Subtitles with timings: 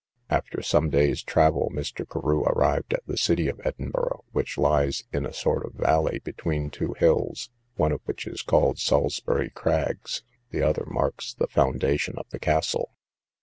[0.31, 2.09] After some days travel, Mr.
[2.11, 6.17] Carew arrived at the city of Edinburgh, which lies in a sort of a valley,
[6.23, 12.15] between two hills, one of which is called Salisbury Crags, the other marks the foundation
[12.17, 12.95] of the castle.